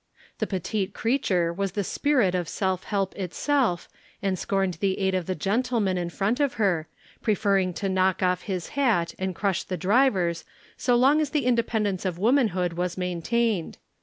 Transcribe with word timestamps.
The 0.39 0.47
petite 0.47 0.95
creature 0.95 1.53
was 1.53 1.73
the 1.73 1.83
spirit 1.83 2.33
of 2.33 2.49
self 2.49 2.85
help 2.85 3.15
itself 3.15 3.87
and 4.19 4.39
scorned 4.39 4.79
the 4.79 4.97
aid 4.97 5.13
of 5.13 5.27
the 5.27 5.35
gentleman 5.35 5.95
in 5.95 6.09
front 6.09 6.39
of 6.39 6.53
her, 6.55 6.87
preferring 7.21 7.71
to 7.75 7.87
knock 7.87 8.23
off 8.23 8.41
his 8.41 8.69
hat 8.69 9.13
and 9.19 9.35
crush 9.35 9.61
the 9.61 9.77
driver's 9.77 10.43
so 10.75 10.95
long 10.95 11.21
as 11.21 11.29
the 11.29 11.45
independence 11.45 12.03
of 12.03 12.17
womanhood 12.17 12.73
was 12.73 12.97
maintained. 12.97 13.77